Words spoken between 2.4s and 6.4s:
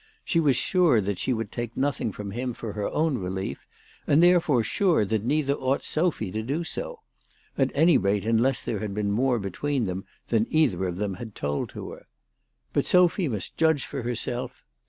for her own relief, and therefore sure that neither ought Sophy